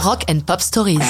[0.00, 1.00] Rock and Pop Stories.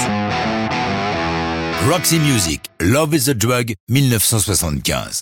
[1.90, 5.20] Roxy Music, Love is a Drug, 1975.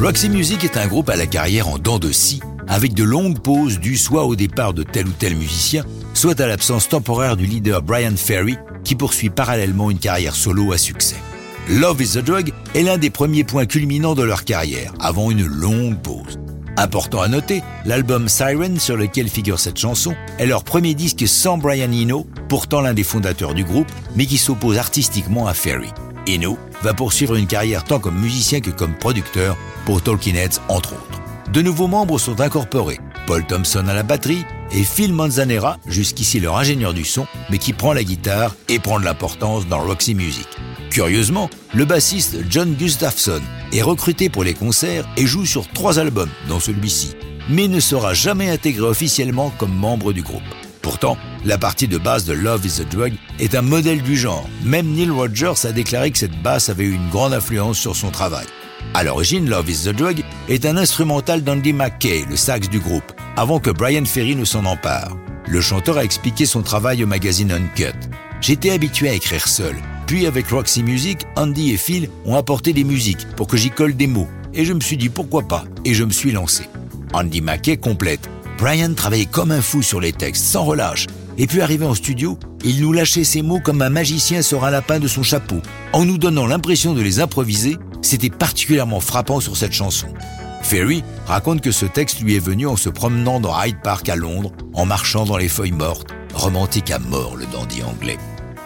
[0.00, 3.40] Roxy Music est un groupe à la carrière en dents de scie, avec de longues
[3.40, 7.46] pauses dues soit au départ de tel ou tel musicien, soit à l'absence temporaire du
[7.46, 11.16] leader Brian Ferry, qui poursuit parallèlement une carrière solo à succès.
[11.68, 15.44] Love is a Drug est l'un des premiers points culminants de leur carrière, avant une
[15.44, 16.38] longue pause.
[16.76, 21.58] Important à noter, l'album Siren sur lequel figure cette chanson est leur premier disque sans
[21.58, 25.90] Brian Eno, pourtant l'un des fondateurs du groupe, mais qui s'oppose artistiquement à Ferry.
[26.28, 30.94] Eno va poursuivre une carrière tant comme musicien que comme producteur pour Talking Heads entre
[30.94, 31.20] autres.
[31.52, 36.56] De nouveaux membres sont incorporés, Paul Thompson à la batterie et Phil Manzanera, jusqu'ici leur
[36.56, 40.48] ingénieur du son, mais qui prend la guitare et prend de l'importance dans Roxy Music.
[40.92, 43.40] Curieusement, le bassiste John Gustafson
[43.72, 47.12] est recruté pour les concerts et joue sur trois albums, dont celui-ci,
[47.48, 50.42] mais ne sera jamais intégré officiellement comme membre du groupe.
[50.82, 51.16] Pourtant,
[51.46, 54.46] la partie de basse de Love is a Drug est un modèle du genre.
[54.64, 58.10] Même Neil Rogers a déclaré que cette basse avait eu une grande influence sur son
[58.10, 58.44] travail.
[58.92, 63.12] À l'origine, Love is the Drug est un instrumental d'Andy McKay, le sax du groupe,
[63.38, 65.16] avant que Brian Ferry ne s'en empare.
[65.48, 67.96] Le chanteur a expliqué son travail au magazine Uncut.
[68.42, 69.76] J'étais habitué à écrire seul,
[70.12, 73.96] puis avec Roxy Music, Andy et Phil ont apporté des musiques pour que j'y colle
[73.96, 74.28] des mots.
[74.52, 76.64] Et je me suis dit pourquoi pas, et je me suis lancé.
[77.14, 78.28] Andy Mackey complète.
[78.58, 81.06] Brian travaillait comme un fou sur les textes, sans relâche.
[81.38, 84.70] Et puis arrivé en studio, il nous lâchait ses mots comme un magicien sort un
[84.70, 85.62] lapin de son chapeau,
[85.94, 87.78] en nous donnant l'impression de les improviser.
[88.02, 90.08] C'était particulièrement frappant sur cette chanson.
[90.62, 94.16] Ferry raconte que ce texte lui est venu en se promenant dans Hyde Park à
[94.16, 98.18] Londres, en marchant dans les feuilles mortes, romantique à mort le dandy anglais.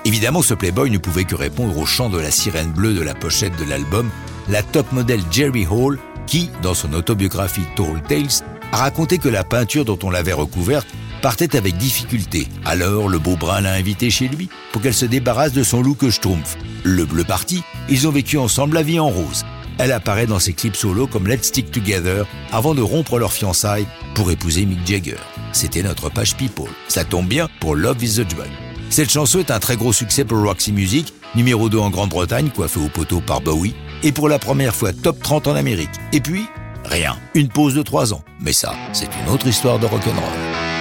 [0.07, 3.13] Évidemment, ce playboy ne pouvait que répondre au chant de la sirène bleue de la
[3.13, 4.09] pochette de l'album,
[4.49, 9.43] la top modèle Jerry Hall, qui, dans son autobiographie Tall Tales, a raconté que la
[9.43, 10.87] peinture dont on l'avait recouverte
[11.23, 12.47] partait avec difficulté.
[12.65, 16.09] Alors, le beau brun l'a invité chez lui pour qu'elle se débarrasse de son look
[16.09, 16.57] schtroumpf.
[16.85, 19.45] Le bleu parti, ils ont vécu ensemble la vie en rose.
[19.79, 23.89] Elle apparaît dans ses clips solo comme Let's Stick Together avant de rompre leur fiançailles
[24.15, 25.19] pour épouser Mick Jagger.
[25.51, 26.71] C'était notre page People.
[26.87, 28.47] Ça tombe bien pour Love is the Drug.
[28.89, 32.81] Cette chanson est un très gros succès pour Roxy Music, numéro 2 en Grande-Bretagne, coiffé
[32.81, 35.91] au poteau par Bowie, et pour la première fois top 30 en Amérique.
[36.13, 36.47] Et puis,
[36.85, 38.23] rien, une pause de 3 ans.
[38.41, 40.76] Mais ça, c'est une autre histoire de rock'n'roll.